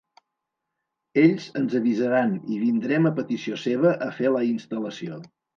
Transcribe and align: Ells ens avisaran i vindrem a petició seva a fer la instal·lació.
Ells 1.23 1.45
ens 1.61 1.75
avisaran 1.81 2.33
i 2.55 2.59
vindrem 2.63 3.11
a 3.11 3.15
petició 3.23 3.63
seva 3.67 3.95
a 4.07 4.11
fer 4.21 4.37
la 4.39 4.45
instal·lació. 4.51 5.25